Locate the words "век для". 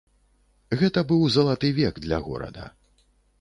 1.81-2.21